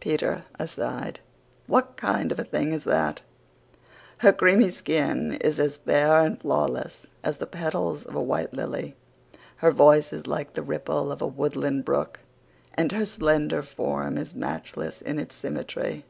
(PETER, 0.00 0.46
ASIDE: 0.58 1.20
"What 1.68 1.96
kind 1.96 2.32
of 2.32 2.40
a 2.40 2.44
thing 2.44 2.72
is 2.72 2.82
that?") 2.82 3.22
Her 4.18 4.32
creamy 4.32 4.68
skin 4.70 5.34
is 5.34 5.60
as 5.60 5.76
fair 5.76 6.18
and 6.18 6.40
flawless 6.40 7.06
as 7.22 7.36
the 7.36 7.46
petals 7.46 8.04
of 8.04 8.16
a 8.16 8.20
white 8.20 8.52
lily. 8.52 8.96
Her 9.58 9.70
voice 9.70 10.12
is 10.12 10.26
like 10.26 10.54
the 10.54 10.62
ripple 10.64 11.12
of 11.12 11.22
a 11.22 11.26
woodland 11.28 11.84
brook 11.84 12.18
and 12.74 12.90
her 12.90 13.04
slender 13.04 13.62
form 13.62 14.18
is 14.18 14.34
matchless 14.34 15.00
in 15.02 15.20
its 15.20 15.36
symmetry. 15.36 16.04